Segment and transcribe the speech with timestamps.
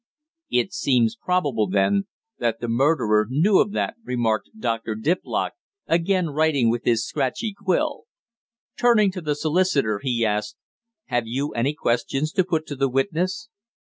[0.49, 2.07] "It seems probable, then,
[2.39, 4.95] that the murderer knew of that," remarked Dr.
[4.95, 5.51] Diplock,
[5.85, 8.05] again writing with his scratchy quill.
[8.75, 10.57] Turning to the solicitor, he asked,
[11.09, 13.49] "Have you any questions to put to the witness?"